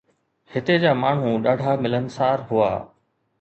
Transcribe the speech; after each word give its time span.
هتي 0.53 0.77
جا 0.83 0.93
ماڻهو 1.01 1.33
ڏاڍا 1.45 1.75
ملنسار 1.83 2.37
هئا. 2.49 2.73